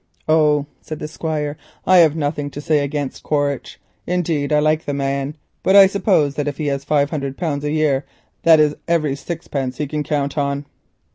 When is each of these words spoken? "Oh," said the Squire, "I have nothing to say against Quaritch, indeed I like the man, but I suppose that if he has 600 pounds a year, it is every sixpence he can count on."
"Oh," 0.27 0.65
said 0.81 0.97
the 0.97 1.07
Squire, 1.07 1.57
"I 1.85 1.97
have 1.97 2.15
nothing 2.15 2.49
to 2.49 2.59
say 2.59 2.79
against 2.79 3.21
Quaritch, 3.21 3.79
indeed 4.07 4.51
I 4.51 4.57
like 4.57 4.85
the 4.85 4.95
man, 4.95 5.35
but 5.61 5.75
I 5.75 5.85
suppose 5.85 6.33
that 6.37 6.47
if 6.47 6.57
he 6.57 6.65
has 6.69 6.81
600 6.87 7.37
pounds 7.37 7.63
a 7.63 7.71
year, 7.71 8.05
it 8.43 8.59
is 8.59 8.75
every 8.87 9.15
sixpence 9.15 9.77
he 9.77 9.85
can 9.85 10.01
count 10.01 10.39
on." 10.39 10.65